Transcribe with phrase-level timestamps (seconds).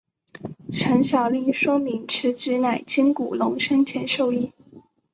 [0.73, 4.51] 陈晓林说明此举乃经古龙生前授意。